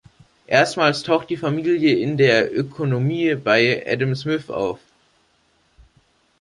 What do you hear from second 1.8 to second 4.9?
in der Ökonomie bei Adam Smith auf.